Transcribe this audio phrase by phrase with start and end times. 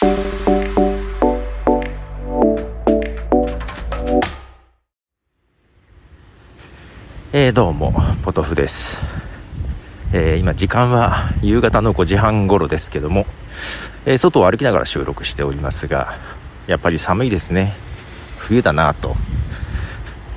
[0.00, 7.92] えー、どうも
[8.22, 9.00] ポトフです、
[10.12, 13.26] えー、今時間は夕方の5時半頃ですけども、
[14.06, 16.16] えー、外を歩きながら収録しておりますが
[16.68, 17.74] やっぱり寒いですね。
[18.36, 19.16] 冬だなと、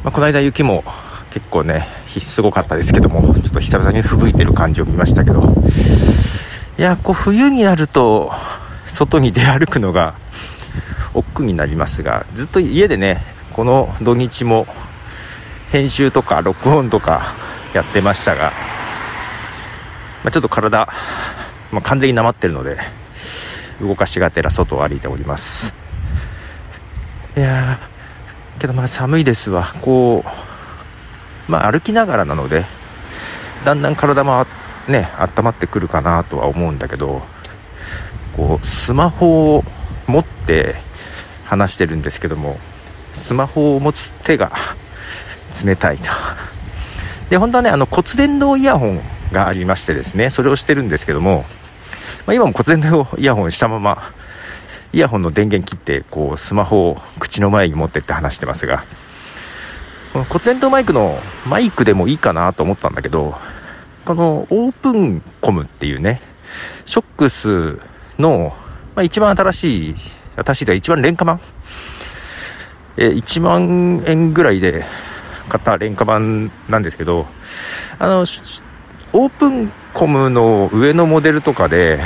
[0.03, 0.83] まあ、この間雪も
[1.29, 1.85] 結構ね
[2.19, 5.53] すごかったですけどもちょっと久々に吹雪いてる感じを見ましたけど。
[6.79, 8.31] いやこう冬になると
[8.91, 10.15] 外に出歩くのが
[11.13, 14.67] 億劫になりますがずっと家でねこの土日も
[15.71, 17.33] 編集とか録音とか
[17.73, 18.51] やってましたが、
[20.23, 20.87] まあ、ちょっと体、
[21.71, 22.77] まあ、完全になまってるので
[23.79, 25.73] 動かしがてら外を歩いております。
[27.35, 27.79] いや
[28.59, 29.73] けどまあ寒いですわ。
[29.81, 30.23] こ
[31.47, 32.65] うまあ歩きながらなので
[33.63, 34.45] だんだん体も
[34.87, 37.21] ね温まってくるかなとは思うんだけど
[38.35, 39.63] こうスマホを
[40.07, 40.75] 持って
[41.45, 42.57] 話してるんですけども
[43.13, 44.51] スマホを持つ手が
[45.65, 46.05] 冷たいと。
[47.29, 51.45] で、本当はね、あの骨伝導イヤホンがありましてですね、それをしてるんですけども、
[52.25, 54.11] まあ、今も骨伝導イヤホンしたまま、
[54.93, 58.83] イヤホンの電源切って、こう、スマホを口の前に持ってって話してますが、
[60.13, 63.35] この骨伝導マイクのマイクでもいいかなと思ったんだけど、
[64.03, 66.21] このオープンコムっていうね、
[66.85, 67.79] ショックス
[68.21, 68.53] の、
[68.95, 69.95] まあ、一番新しい、
[70.35, 71.39] 新しいというか一番廉価版？
[72.97, 74.85] え1万円ぐらいで
[75.49, 77.25] 買った廉価版なんですけど、
[77.99, 81.99] あの、オープンコムの上のモデルとかで、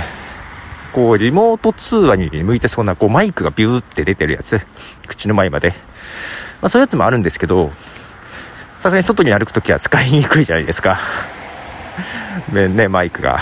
[0.93, 4.59] こう、リモート通話に向いてそうな、こう、マイクがビューって出てるやつ、
[5.07, 5.69] 口の前まで。
[6.61, 7.71] まあ、そういうやつもあるんですけど、
[8.79, 10.99] さすがに外に歩くときは使いにくいじゃないですか。
[12.51, 13.41] ね、マイクが、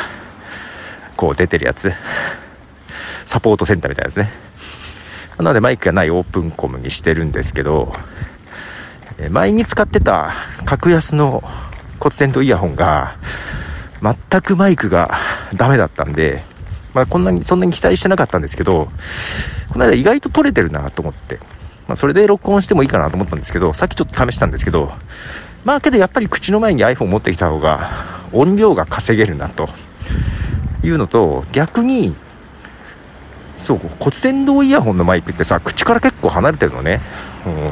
[1.15, 1.91] こう出てるやつ。
[3.25, 4.31] サポートセンターみたいなやつね。
[5.37, 7.93] なのでマイクがないオープンコムにしてるんですけど、
[9.29, 10.33] 前に使ってた
[10.65, 11.43] 格安の
[11.99, 13.15] 骨伝導イヤホンが、
[14.01, 15.17] 全くマイクが
[15.53, 16.43] ダメだったんで、
[16.93, 18.89] まあ、こんなに、そんなに期待してなかったんですけど、
[19.69, 21.39] この間意外と撮れてるなと思って、
[21.87, 24.91] まあ、それで録音してもいいかなと思ったんですけど、さっきちょっと試したんですけど、
[25.63, 27.91] まあけどやっぱり口の前に iPhone 持ってきた方が
[28.33, 29.69] 音量が稼げるなと
[30.83, 32.15] いうのと、逆に、
[33.63, 37.01] そう、骨伝導イヤホンのマイクってさ、口から結構離れてるのね。
[37.45, 37.53] うん。
[37.55, 37.71] ま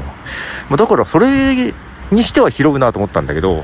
[0.71, 1.73] あ、だからそれ
[2.11, 3.63] にしては拾うなと思ったんだけど、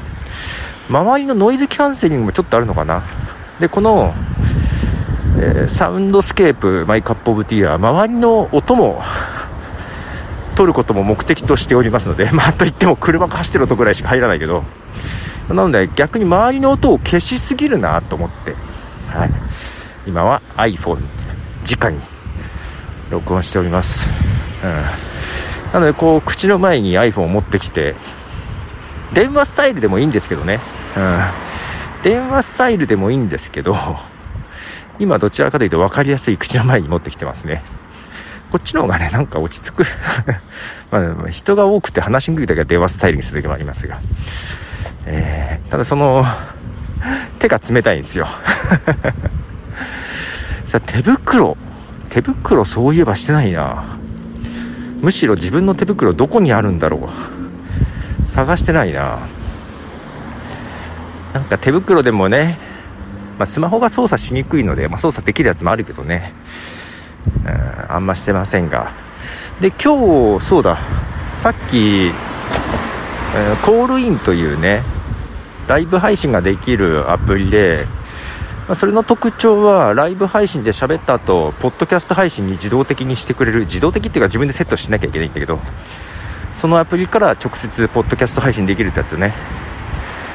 [0.89, 3.03] 周りのノイズキャンセリングもちょっとあるのかな。
[3.59, 4.13] で、この、
[5.39, 9.01] えー、サウンドスケープ My Cup of Tea は周りの音も
[10.55, 14.63] 取ることも目的としておりますので、 まあ、といっても車が走ってる音ぐらいしか入らないけど、
[15.49, 18.55] なので逆に周りの音を消しすぎるなと思って、
[19.07, 19.31] はい。
[20.05, 20.99] 今は iPhone
[21.69, 21.99] 直に
[23.09, 24.09] 録音しております。
[24.63, 24.71] うん。
[25.73, 27.95] なので、こう、口の前に iPhone を持ってきて、
[29.13, 30.59] 電話スタイルでもいいんですけどね。
[30.95, 31.21] うん。
[32.03, 33.75] 電話スタイルでもいいんですけど、
[34.99, 37.61] 今どちらかというと分かりやすい口の前に持ってきてますね。
[38.51, 39.85] こっちの方がね、なんか落ち着く
[40.89, 43.99] まあ、人が多くて話しにくい時は電話スタイルにする時もありますが。
[45.05, 46.25] えー、ただその、
[47.39, 48.27] 手が冷たいんですよ
[50.65, 51.57] さあ、手袋。
[52.17, 53.85] 手袋そういえばしてないな。
[55.01, 57.11] むしろ自分の手袋どこにあるんだろ
[58.23, 58.25] う。
[58.25, 59.19] 探してないな。
[61.31, 62.57] なんか手袋でもね、
[63.37, 66.33] まあ、スマホが操作しにくいので、まあ、操作できるやつもあるけどね、
[67.45, 68.93] うん、あんましてませんが。
[69.61, 70.79] で今日そうだ。
[71.35, 74.81] さっき、えー、コールインというね
[75.67, 77.85] ライブ配信ができるアプリで
[78.67, 85.59] まあ、それの特徴はライブ配信で喋った後ポッドキャスト配信に自動的にしてくれる自動的っていうか自分でセットしなきゃいけないんだけど
[86.53, 89.33] そのアプリから直接ポッドキャスト配信できるってやつね。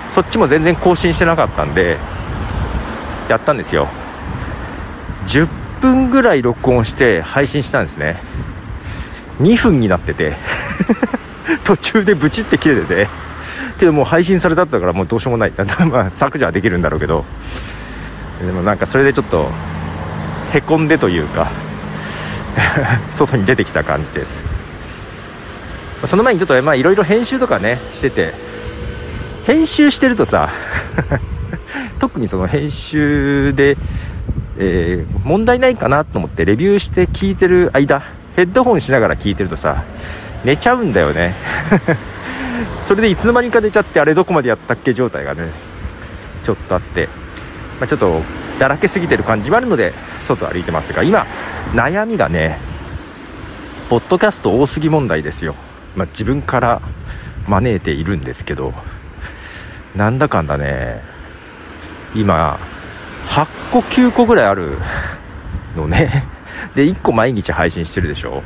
[0.09, 1.99] そっちも全然更新してなかったんで
[3.29, 3.89] やったんですよ。
[5.27, 5.49] 10
[5.81, 8.23] 分ぐらい録音して配信したんですね。
[9.41, 10.37] 2分になってて
[11.65, 13.09] 途中でブチって切れてて
[13.81, 15.53] けどもう配信されたったからもうどうしようもない。
[15.91, 17.25] まあ削除はできるんだろうけど。
[18.47, 19.49] でもなんかそれでちょっと
[20.53, 21.51] へこんでというか
[23.13, 24.45] 外に出てきた感じです。
[26.05, 28.35] その前にちょっとまあいろいろ編集とかねしてて
[29.47, 30.51] 編集してるとさ
[32.01, 33.77] 特にその編集で、
[34.59, 38.03] えー、問題ないかなと思ってレビューして聞いてる間
[38.35, 39.85] ヘッドホンしながら聞いてるとさ
[40.45, 41.35] 寝ちゃうんだよね。
[42.83, 45.51] それでいつの間にか寝ちゃってあれどこまでやったっけ状態がね
[46.43, 47.22] ちょっとあって。
[47.81, 48.21] まあ、ちょっと
[48.59, 51.27] だらけすぎてる感じもあるので外歩いてますが今
[51.73, 52.59] 悩みがね
[53.89, 55.55] ポッドキャスト多すぎ問題ですよ、
[55.97, 56.83] まあ、自分から
[57.49, 58.73] 招いているんですけど
[59.97, 61.03] なんだかんだね
[62.15, 62.59] 今
[63.27, 64.77] 8個9個ぐらいある
[65.77, 66.25] のね。
[66.75, 68.43] で1個毎日配信してるでしょ。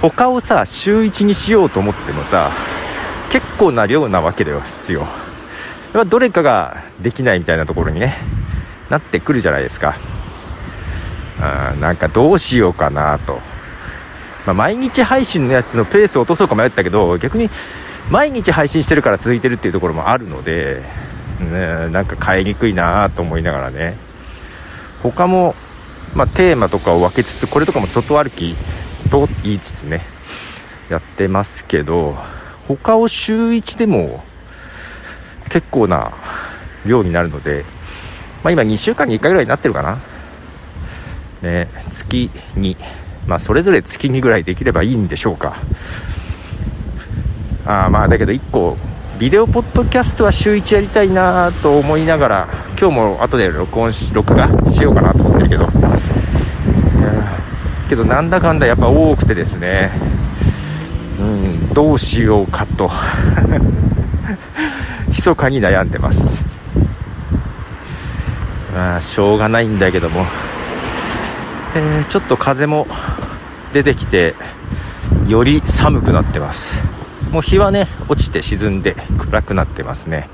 [0.00, 2.50] 他をさ週1にしようと思ってもさ
[3.30, 5.06] 結構な量なわけですよ。
[5.92, 8.16] どれかができないみたいなところにね
[8.88, 9.96] なってくるじゃないですか。
[11.40, 13.40] あなんかどうしようかなと、
[14.46, 17.50] まあ、毎日配信のやつのペースを落とそうか迷ったけど逆に
[18.10, 20.82] 毎日配信してるから続いてるっていうところもあるので、
[21.40, 23.96] ね、なんか変えにくいなと思いながらね。
[25.02, 25.56] 他も、
[26.14, 28.54] まあ、テーマとかを分けつつこれとかも外歩き
[29.10, 30.02] と言いつつね
[30.88, 32.16] やってますけど
[32.68, 34.22] 他を週1でも
[35.52, 36.12] 結構な
[36.86, 37.64] 量になるので、
[38.42, 39.98] まあ、今2週間に1回ぐらいになってるかな。
[41.42, 42.76] ね月に
[43.26, 45.56] まあそれぞれ月2ぐらいできればいいんでしょうか。
[47.66, 48.76] あまあだけど1個
[49.18, 52.48] ビデオポッドキャストは週1やりたいなと思いながら
[52.78, 55.68] 今日も後で録音し録画しようかなと思ってるけど。
[57.90, 59.92] けどなんだかんだやっぱ多くてですね。
[61.20, 62.90] うんどうしようかと。
[65.22, 66.44] 密かに悩んでます。
[68.74, 70.26] まあしょうがないんだけども、
[71.76, 72.88] えー、ちょっと風も
[73.72, 74.34] 出てきて
[75.28, 76.74] より寒くなってます。
[77.30, 80.28] もう日はね落ちて沈んで暗くなってますね。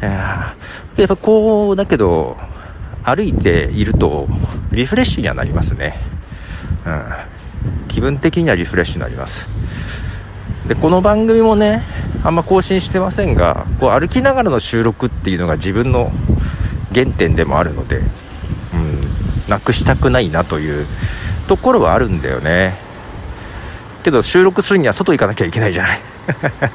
[0.00, 0.54] や
[1.04, 2.38] っぱこうだけど
[3.04, 4.28] 歩いていると
[4.72, 6.00] リフレッシュにはなりますね、
[6.86, 9.46] うん、気分的にはリフレッシュになります。
[10.68, 11.82] でこの番組もね
[12.22, 16.12] あんま更新してませんがこう歩きながらの収録っていうのが自分の
[16.92, 19.00] 原点でもあるので、うん、
[19.48, 20.86] なくしたくないなという
[21.46, 22.74] ところはあるんだよね。
[24.02, 26.00] けど収録するには外行かなきゃいけないじゃない。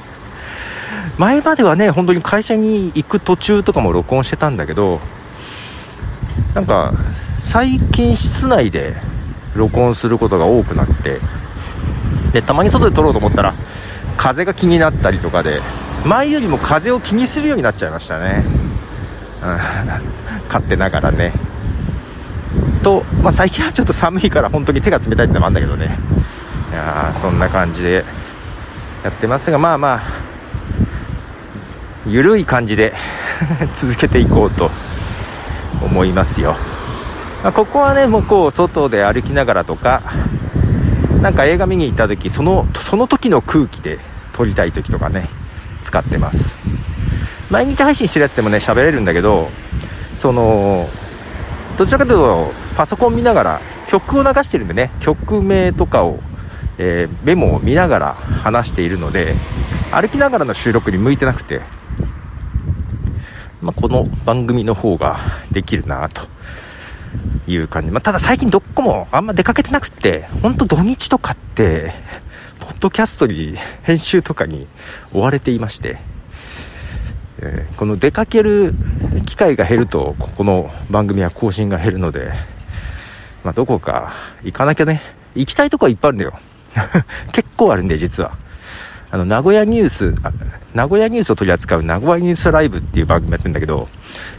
[1.17, 4.99] 前まではね本当に会社に行く途中とかも録音してたんだけど
[6.55, 6.93] なんか
[7.39, 8.95] 最近室内で
[9.55, 11.19] 録音することが多くなって
[12.33, 13.53] でたまに外で撮ろうと思ったら
[14.17, 15.61] 風が気になったりとかで
[16.05, 18.43] 前よりも風を気にするようになっちゃいましたね、
[19.41, 19.57] うん、
[20.49, 21.31] 勝手ながらね。
[22.83, 25.97] と、まあ、最近はちょっと寒いから本当に手が冷たいってのもあるんだけどね。
[26.71, 28.03] いやそんな感じで
[29.03, 30.01] やってますがまあまあ
[32.07, 32.93] 緩い感じで
[33.75, 34.71] 続けていこうと
[35.83, 36.55] 思いますよ、
[37.43, 40.01] まあ、ここはねもうこう外で歩きながらとか
[41.23, 43.99] なんか映画見に行った時そのその時の空気で
[44.33, 45.29] 撮りたい時とかね
[45.81, 46.57] 使ってます。
[47.49, 49.49] 毎日配信してるやつでもね喋れるんだけど
[50.13, 50.89] その
[51.77, 56.19] どちらかというとパソコン見ながら曲を流してるんでね曲名とかを
[56.77, 59.35] えー、メモを見ながら話しているので
[59.91, 61.61] 歩きながらの収録に向いてなくて、
[63.61, 65.19] まあ、この番組の方が
[65.51, 66.32] できるなと
[67.47, 71.93] いう感じ、まあ、ただ最近どこもあんま出かけてなくて本当土日とかって
[72.59, 74.67] ポッドキャストに編集とかに
[75.13, 75.99] 追われていまして、
[77.39, 78.73] えー、この出かける
[79.25, 82.31] 機会が減るとここの番組は更新が減るので、
[83.43, 84.13] まあ、どこか
[84.43, 85.01] 行かなきゃね。
[85.35, 86.39] 行きたいとこはいっぱいあるんだよ。
[87.33, 88.37] 結構あるんで、実は。
[89.13, 90.15] あの、名古屋ニュース、
[90.73, 93.87] 名古屋ニュースを取り扱う名古屋ニュースライブっていう番組やってるんだけど、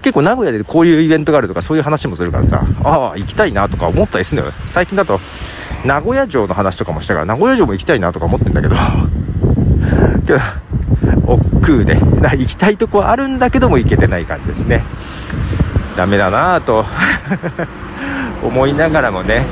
[0.02, 4.52] 結構名古屋でこういうイベントがあるとかそういう話もするからさ、ああ、行きたいなとか思ったりするのよ。
[4.66, 5.20] 最近だと、
[5.84, 8.74] 名古屋城の話とかもしたから、名古屋城も行きたいなとか思ってんだけど、
[10.26, 10.40] けど、
[11.28, 11.94] 億劫で、
[12.36, 14.82] 行きたいとこはあるんだけども行けてない感じですね。
[15.96, 16.84] ダメだなぁと
[18.42, 19.46] 思いながらもね、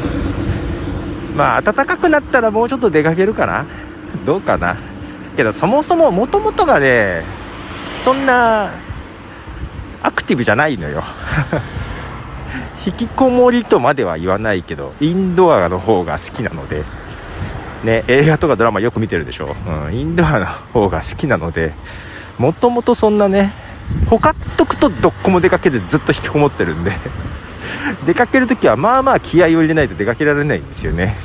[1.36, 3.66] まあ暖かくなったらもうちょっと出かけるかな
[4.26, 4.74] どうかな
[5.32, 7.24] けどそもそももともとがね
[8.00, 8.72] そんな
[10.02, 11.04] アクティブじゃないのよ。
[12.84, 16.84] 引きこもりとまでは言わないけどインドアの方が好きなので。
[17.84, 21.72] ね映画とかドラマよく見てるでしょ、うん、インドアの方が好きなので。
[22.38, 23.52] もともとそんなね
[24.08, 26.92] ほかっとくとどっこも出かけずずっと引きこもってるんで。
[28.06, 31.16] 出かけるときはまあまあ気合を入れないと出かけられないんですよね。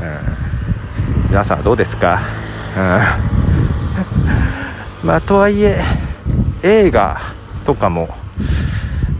[0.00, 2.20] うん、皆さんどうですか、
[2.76, 2.80] う
[5.04, 5.80] ん、まあとはいえ
[6.62, 7.20] 映画
[7.64, 8.08] とかも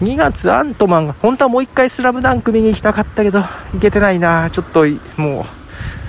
[0.00, 3.40] 2月アントマンが本当はもう一回スラムダンク見に行きたかったけど
[3.74, 4.48] 行けてないな。
[4.50, 5.44] ちょっとも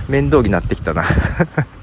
[0.07, 1.03] う面倒になってきたな。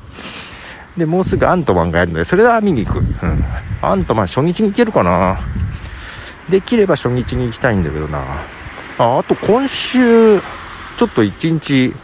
[0.96, 3.44] でもうすぐアントマンがやるのでそれは見に行く、うん、
[3.82, 5.38] アントマン初日に行けるかな。
[6.48, 8.20] できれば初日に行きたいんだけどな。
[8.98, 10.40] ああと今週
[10.96, 11.94] ちょっと一日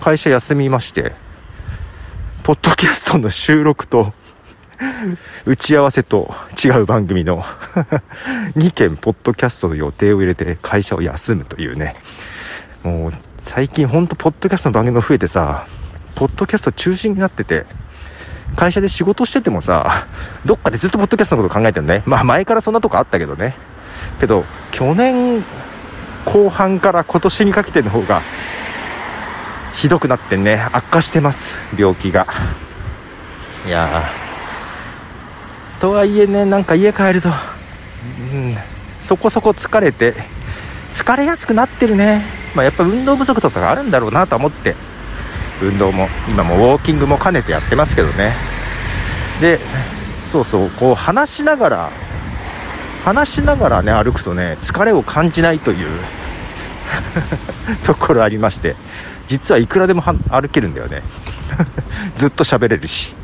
[0.00, 1.21] 会社休みまして。
[2.44, 4.12] ポッドキャストの収録と
[5.46, 7.42] 打ち合わせと違う番組の
[8.56, 11.94] 2件ポッドキャストの予定を入れて会社を休むというね。
[12.82, 15.66] もう最近ほんとポッドキャストの番組も増えてさ
[16.16, 17.64] ポッドキャスト中心になってて
[18.56, 20.08] 会社で仕事しててもさ
[20.44, 22.02] どっかでずっとポッドキャストのこと考えてるね。
[22.06, 23.54] まあ前からそんなとこあったけどね。
[24.18, 25.44] けど去年
[26.24, 28.20] 後半から今年にかけての方が
[29.74, 32.26] ひどくなってね悪化してます病気が。
[33.66, 34.10] いや
[35.80, 38.56] とはいえねなんか家帰ると、うん、
[39.00, 40.14] そこそこ疲れて
[40.90, 42.22] 疲れやすくなってるね、
[42.54, 44.74] まあ、やっぱ運動不足とかがあるんだろうなと思って。
[45.62, 48.32] 運動も今もウォーキングも兼ねてやってますけどね。
[49.40, 49.58] で
[50.30, 51.90] そうそうこう話しながら
[53.04, 55.88] 話しながらね歩くとね疲れを感じないという
[57.84, 58.76] ところありまして。
[59.32, 61.02] 実はいくらでも歩けるんだよね。
[62.16, 63.14] ずっと喋れるし、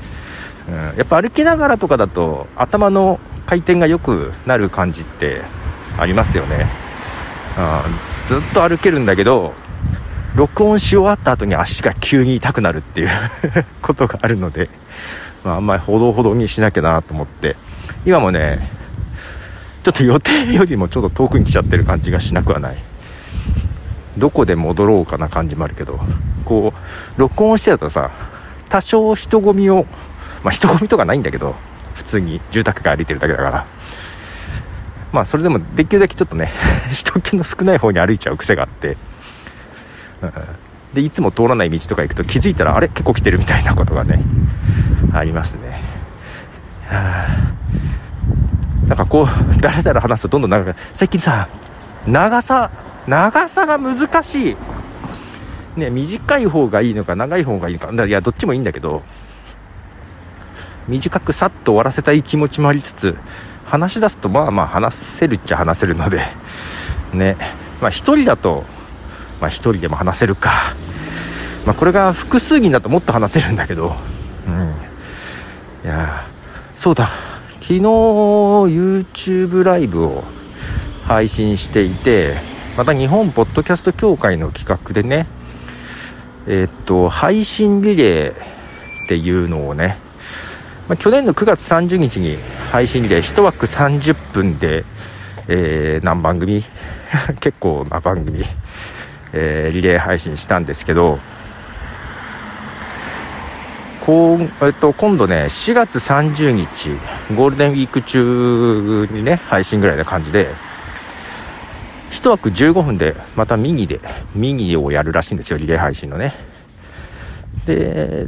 [0.66, 5.42] うん、やっぱ歩きながらとかだと頭の回転が良くなる感じって
[5.98, 6.66] ありますよね、
[7.58, 9.52] うん、ずっと歩けるんだけど
[10.34, 13.08] 録音し終わった後に足が急に痛くなるっていう
[13.82, 14.70] ことがあるので、
[15.44, 17.56] まあ、あんまりほどほどにしなきゃなと思って。
[18.06, 18.58] 今もね
[19.82, 22.87] ちょっと予定よりもちょっと遠くに来ちゃってる感じがしなくはない。
[24.18, 25.98] どこで戻ろうかな感じもあるけど
[26.44, 26.72] こ
[27.16, 28.10] う録音してたとさ
[28.68, 29.86] 多少人混みを
[30.42, 31.54] まあ人混みとかないんだけど
[31.94, 33.66] 普通に住宅街歩いてるだけだから。
[35.10, 36.52] まあそれでもできるだけちょっとね
[36.92, 38.98] 人気の少ない方に歩いちゃう癖があって。
[40.92, 42.88] でいつも通らない道とか行くと気づいたらあれ？
[42.88, 44.22] 結構来てるみたいなことがね
[45.14, 45.80] ありますね。
[48.86, 51.48] なんかこうだらだら話すとどんどん長く最近さ
[52.06, 52.70] 長さ
[53.08, 54.56] 長さが難しい。
[55.76, 58.06] ね短い方がいいのか長い方がいいのか。
[58.06, 59.02] いやどっちもいいんだけど
[60.88, 63.16] 短くさっと終わらせたい気持ちもありつつ
[63.66, 66.26] 話し出すとまあまあ話せるっちゃ話せるので
[67.14, 67.36] ね
[67.80, 68.64] まあ一人だと
[69.40, 70.50] まあ、1人でも話せるか、
[71.64, 73.94] まあ、これが複数人だともっと話せるんだけど、
[74.46, 74.74] うん、
[75.84, 76.24] いや
[76.76, 77.10] そうだ。
[77.60, 80.24] 昨日 YouTube ライブを
[81.04, 82.36] 配信していて
[82.78, 85.26] また日本ポッドキャスト協会の企画でね
[86.46, 88.34] え、っと配信リレーっ
[89.08, 89.98] ていうのをね、
[90.88, 92.36] まあ、去年の9月30日に
[92.70, 94.84] 配信リレー1枠30分で、
[95.48, 96.62] えー、何番組
[97.40, 98.44] 結構な番組
[99.32, 101.18] えー、リレー配信したんですけど
[104.06, 106.90] こう、えっと、今度ね4月30日
[107.34, 110.48] ゴールデンウィーク中にね配信ぐらいな感じで
[112.18, 114.00] 1枠15分でまたミニで
[114.34, 116.34] ミニをやるらしいんですよリレー配信のね。
[117.66, 118.26] で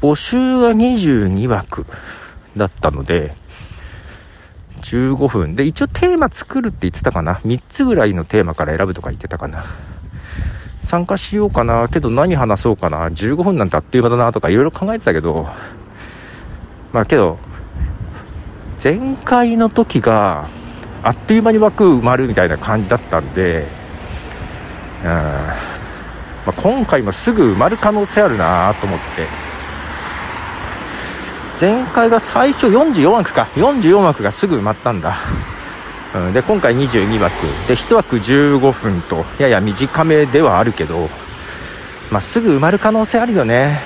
[0.00, 1.86] 募集が22枠
[2.56, 3.34] だったので
[4.80, 5.56] 15分。
[5.56, 9.64] で一応テーマ作るって言ってたかな？3つぐらいのテーマから選ぶとか言ってたかな。
[10.82, 15.48] 参加しようかな、けど何話そうかな、15分なんてあっという間だなとかいろいろ考えてたけど、
[16.92, 17.40] まあけど、
[18.82, 20.48] 前回の時が
[21.06, 23.68] あっという間に枠埋まるみたいな感じだったんで、
[25.04, 25.06] うん。
[25.06, 25.52] ま
[26.46, 29.28] あ、今回もすぐ埋まる可能性あるなと思って。
[31.60, 33.48] 前回が最初44枠か。
[33.54, 35.18] 44枠がすぐ埋まったんだ。
[36.12, 37.46] うん、で今回22枠。
[37.68, 41.08] で1枠15分とやや短めではあるけど、
[42.10, 43.80] まあ、すぐ埋まる可能性あるよね、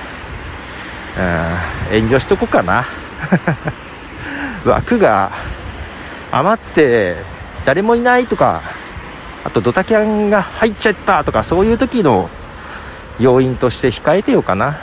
[1.19, 2.87] うん、遠慮しとこうかな。
[4.65, 5.33] 枠が
[6.33, 7.17] 余って
[7.65, 8.63] 誰もいないとか
[9.45, 12.29] あとドタキャンが入っちゃったとかそういう時の
[13.19, 14.79] 要因として控えてようかな。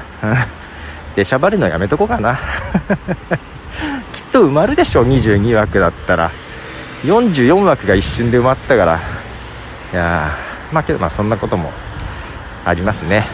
[1.16, 2.38] 出しゃばるのやめとこうかな。
[4.14, 6.32] きっと埋まるでしょ22枠だったら。
[7.04, 9.00] 44枠が一瞬で埋まったから。
[9.94, 10.36] いや
[10.72, 11.72] まあけどまあそんなことも
[12.66, 13.26] ありますね。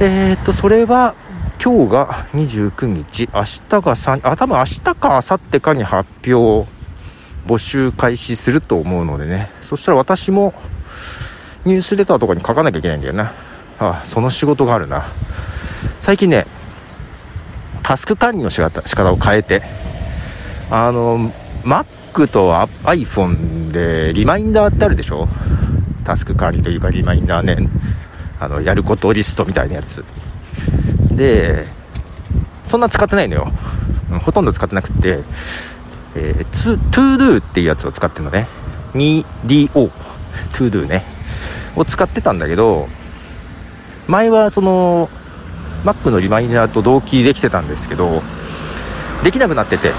[0.00, 1.14] えー、っとそれは
[1.62, 3.28] 今日が29日。
[3.32, 6.75] 明日が3あ多分明日か明後日かに発表
[7.46, 9.50] 募集開始すると思うのでね。
[9.62, 10.52] そしたら私も
[11.64, 13.32] ニュースレターとかに書かなきゃいけないんだよな。
[13.78, 15.04] あその仕事があるな。
[16.00, 16.46] 最近ね
[17.82, 19.62] タスク管理の仕方仕方を変えて
[20.70, 22.52] あの Mac と
[22.84, 25.28] iPhone でリマインダーってあるでしょ？
[26.04, 27.68] タスク管理というかリマインダーね。
[28.38, 30.04] あのやることリストみたいなやつ。
[31.12, 31.66] で
[32.64, 33.52] そんな使ってないのよ。
[34.22, 35.20] ほとんど使ってなくて。
[36.16, 38.48] えー、ToDo っていうやつを使ってるのね。
[38.94, 39.90] 2DO
[40.52, 41.04] ToDo ね。
[41.76, 42.88] を使ってたんだけど
[44.08, 45.08] 前はその
[45.84, 48.22] Mac のリマインダーと同期できてたんですけど
[49.22, 49.92] できなくなってて。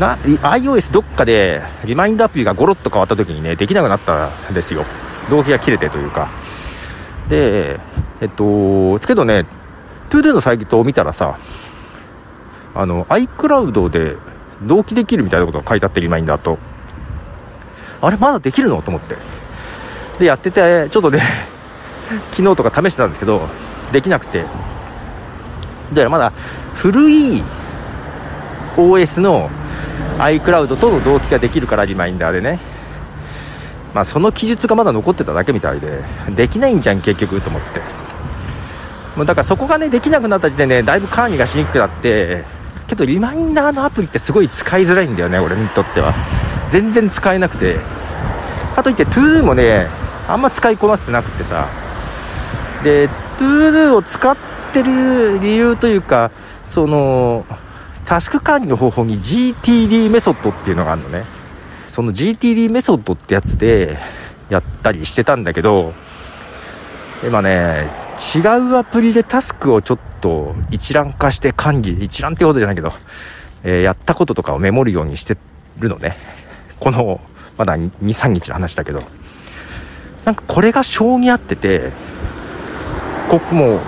[0.00, 4.84] な iOS どっかでリマインダーアプリがゴロッと変わった時にねできなくなったんですよ。
[5.30, 6.30] 動機が切れてというか。
[7.28, 7.78] で
[8.20, 9.46] えっとけどね
[10.10, 11.38] ToDo のサイトを見たらさ
[12.74, 14.16] あの iCloud で
[14.62, 16.58] 同期できるみたいなことが書いてあってリマインダーと。
[18.00, 19.16] あれまだできるのと思って。
[20.18, 21.22] でやっててちょっとね
[22.30, 23.48] 昨日とか試してたんですけど
[23.92, 24.44] できなくて。
[25.92, 26.32] でまだ
[26.74, 27.42] 古い
[28.76, 29.50] OS の
[30.18, 32.58] iCloud との同期ができるからリマインダーでね。
[33.94, 37.80] まあその記述がまだ残ってただけみたいでできないんじゃん結局と思って。
[39.16, 42.44] もうだからそこがねできなくなった時点でだいぶ管理がしにくくなって
[42.86, 46.14] けどリマインダーのアプリってすごい使いづらいんだよね俺にとっては。
[46.70, 47.78] 全然使えなくて。
[48.74, 49.88] かといって ToDo もね
[50.26, 51.68] あんま使いこなせてなくてさ。
[52.82, 54.36] で ToDo を使っ
[54.72, 56.30] てる理由というか
[56.64, 57.46] その
[58.04, 61.24] タスク管理の方法に GTD メソッドっていうのがあるのね。
[61.88, 63.98] その GTD メソッドってやつで
[64.50, 65.94] やったりしてたんだけど
[67.22, 72.92] 今ね違うアプリでタスクをちょっと一覧化して管理一覧ってことじゃないけど、
[73.62, 75.36] えー、やったこととかをメモるようにして
[75.78, 76.16] るのね。
[76.80, 77.20] この
[77.56, 79.02] まだ23日の話だけど。
[80.24, 81.92] なんかこれが性に合ってて
[83.28, 83.80] ここもう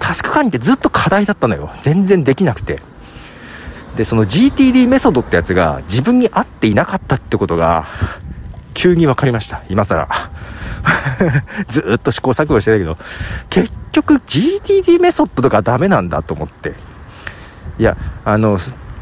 [0.00, 1.70] タスク管理ってずっと課題だったのよ。
[1.82, 2.80] 全然できなくて。
[3.96, 7.86] でその GTD メソッドってやつが自分に合っていなかったってことが
[8.74, 9.62] 急に分かりました。
[9.70, 10.08] 今更。
[11.68, 12.96] ずっと試行錯誤してたけど
[13.50, 16.74] 結局 GTD メソッドとかダメなんだと思って。
[17.78, 18.58] いやあの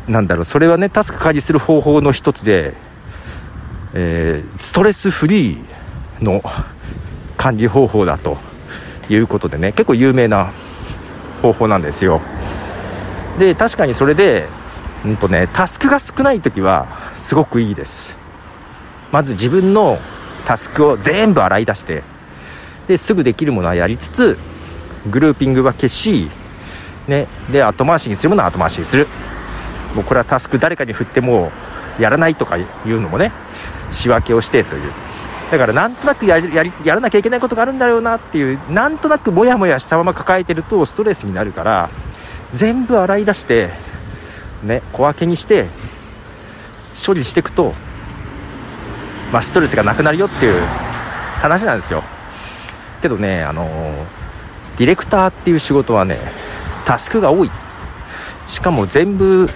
[0.09, 2.75] なんだろうそれはねタスク管理する方法の一つで、
[3.95, 6.43] えー、ストレスフリーの
[7.37, 8.37] 管理方法だと
[9.09, 10.51] いうことでね結構有名な
[11.41, 12.21] 方法なんですよ。
[13.39, 14.47] で確かにそれで
[15.05, 18.19] うんとねタスクが少ない時はすごくいいです。
[19.13, 19.99] まず自分の
[20.47, 22.03] タスクを全部洗い出して
[22.87, 24.39] ですぐできるものはやりつつ
[25.11, 26.29] グルーピングは消し、
[27.09, 29.07] ね、で後回しにするものは後回しにする。
[29.95, 31.53] もうこれはタスク誰かに振っても
[32.01, 33.33] やらないとかいうのもね
[33.93, 34.93] 仕分けをしてという。
[35.51, 41.91] だからなんとなくやややらなきゃいけないことがあるんだろうなっていうなんとなくモヤモヤしたまま抱えてるとストレスになるから
[42.53, 43.71] 全部洗い出して
[44.63, 45.69] ね小分けにして
[47.07, 47.75] 処理していくと、
[49.35, 50.63] まあ、ストレスがなくなるよっていう
[51.43, 52.03] 話なんですよ。
[53.03, 53.67] けどねあの
[54.79, 56.19] ディレクターっていう仕事はね
[56.87, 57.51] タスクが多い。
[58.47, 59.51] しかも全部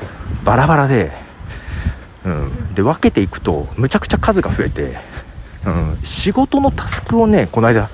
[0.44, 1.12] バラバラで、
[2.26, 4.96] うん、で分けていくとむちゃくちゃ数が増えて
[5.66, 7.90] うん、仕事のタスクをね、この間、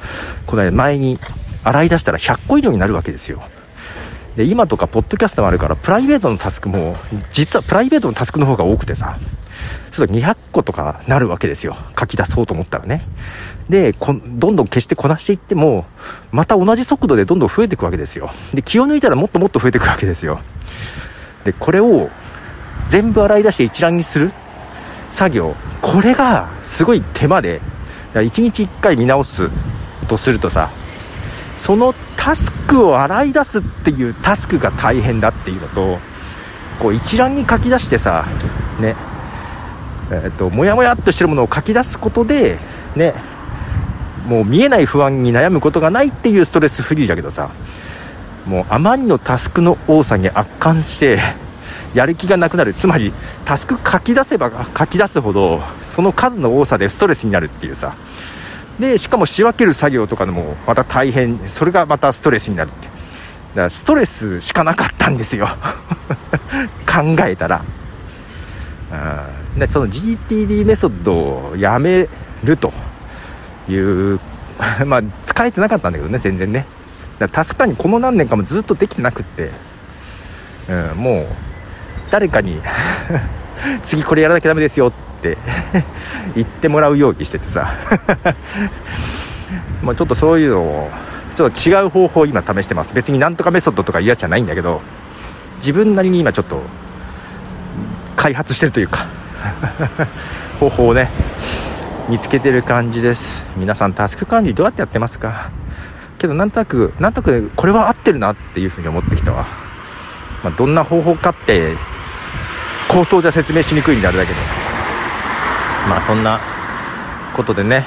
[0.46, 1.18] この間前に
[1.64, 3.42] 洗い出したら100個以上になるわけですよ。
[4.36, 6.96] で、今とかポッドキャストもあるから、プライベートのタスクも、
[7.32, 9.18] 実はプライベートのタスクの方が多くてさ、
[9.90, 11.76] そうすると200個とかなるわけですよ。
[11.98, 13.02] 書き出そうと思ったらね。
[13.68, 15.86] で、どんどん消してこなしていっても、
[16.32, 18.30] また同じ速度でどんどん増えていくわけですよ。
[18.52, 20.40] で、気を抜いたらもっともっと増えていくわけですよ。
[21.44, 22.10] で、これを
[22.88, 24.32] 全部洗い出して一覧にする
[25.08, 27.60] 作業これがすごい手間で
[28.14, 29.50] 1日1回見直す
[30.08, 30.70] とするとさ
[31.54, 35.98] そのタスクを洗い出すっていうタスクが大変だっていうのと
[36.80, 38.26] こう一覧に書き出してさ
[38.80, 38.96] ね
[40.10, 42.58] えっともやもやっとしてるものを書き出すことで
[42.96, 43.14] ね
[44.26, 47.50] もう見えない不安に悩むことがないっていうストレスフリーだけどさ
[48.46, 51.18] もうあまりのタスクの多さに圧巻して
[51.94, 52.74] やる気がなくなる。
[52.74, 53.12] つまり
[53.44, 57.94] タスク書き出せば書き出すほどその数の多さでストレスになるっていうさ。
[58.78, 61.48] でしかも仕分ける作業とかでもまた大変。
[61.48, 65.48] それがまたストレスになるってだからストレスしかなかったんですよ。
[66.86, 67.64] 考えたら。
[69.58, 71.14] でその GTD メソッド
[71.50, 72.08] をやめ
[72.42, 72.72] ると
[73.68, 74.20] いう
[74.86, 76.66] まあ使えてなかったんだけどね全然ね。
[77.18, 79.50] だか確かにこの何年かもずっとできてなくって、
[80.68, 81.26] うん、もう
[82.10, 82.60] 誰かに
[83.82, 85.38] 次これやらなきゃダメですよって
[86.34, 87.74] 言ってもらうようにしててさ。
[89.82, 90.90] まちょっとそういうのを
[91.36, 92.94] ちょっと違う方法を今試してます。
[92.94, 94.82] 別になんとかメソッドとか嫌じゃないんだけど
[95.56, 96.62] 自分なりに今ちょっと
[98.16, 99.06] 開発してるというか。
[100.60, 101.08] 方法をね
[102.08, 103.44] 見つけてる感じです。
[103.56, 105.50] 皆さんタスク管理どうやってやってますか？
[106.18, 109.46] けどなんとなくなんとなくこれは合ってるなっていうふうに思ってきたわ、
[110.42, 111.76] まあ、どんな方法かって
[112.88, 114.38] 口頭じゃ説明しにくいんであれだけど。
[115.88, 116.40] まあそんな
[117.34, 117.84] ことでね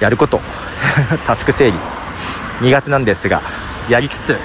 [0.00, 0.40] やること。
[1.26, 1.74] タスク整理。
[2.60, 3.40] 苦手なんですが
[3.88, 4.36] やりつつ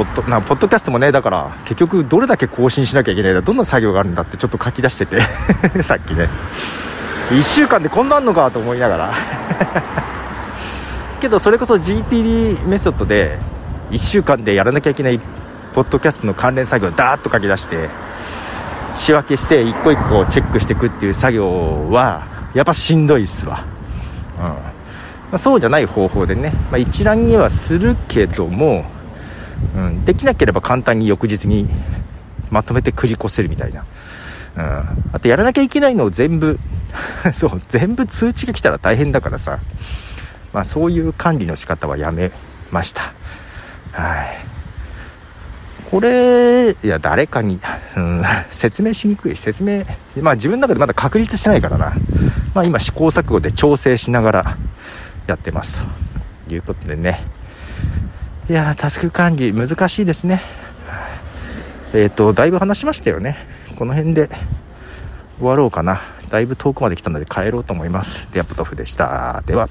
[0.00, 5.20] ポッドなポッドキャストもねだから結局どれだけ更新しなきゃいけないんだどんな作業があるんだってちょっと書き出してて
[5.84, 6.30] さっきね。
[7.28, 9.14] 1週間でこんなんのかと思いながら。
[11.20, 13.38] けどそれこそ GPD メソッドで
[13.90, 15.20] 1週間でやらなきゃいけない
[15.74, 17.90] ポッドキャストの関連作業をダーッと書き出して
[18.94, 22.22] 仕分けして一個一個チェックしていくっていう作業は
[22.54, 23.66] やっぱしんどいっすわ、
[24.38, 24.44] うん。
[24.44, 24.60] ま
[25.32, 28.86] あ、そうじゃない方法でね、まあ、一覧にはするけども、
[29.76, 31.68] うん、できなければ簡単に翌日に
[32.50, 33.84] まとめて繰り越せるみたいな、
[34.56, 36.58] うん、あとやらなきゃいけないのを全部
[37.32, 39.58] そう全部通知が来たら大変だからさ、
[40.52, 42.32] まあ、そういう管理の仕方はやめ
[42.70, 43.12] ました
[43.92, 44.50] はい
[45.90, 47.58] これ、いや、誰かに、
[47.96, 49.34] うん、説明しにくい。
[49.34, 49.84] 説明、
[50.22, 51.94] まあ自分の中でまだ確立してないからな。
[52.54, 54.56] まあ今試行錯誤で調整しながら
[55.26, 55.82] やってます。
[56.48, 57.24] ということでね。
[58.50, 60.42] いやタスク管理難しいですね。
[61.94, 63.36] えっ、ー、と、だいぶ話しましたよね。
[63.78, 64.28] この辺で
[65.38, 66.00] 終わろうかな。
[66.30, 68.28] だいぶ遠くまで来たので帰ろうと思います。
[68.32, 69.44] では、ポトフでした。
[69.46, 69.68] では。